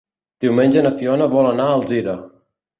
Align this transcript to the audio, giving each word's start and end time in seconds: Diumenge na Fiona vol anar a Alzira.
Diumenge 0.45 0.83
na 0.87 0.93
Fiona 1.03 1.29
vol 1.37 1.53
anar 1.53 1.71
a 1.71 1.79
Alzira. 1.79 2.19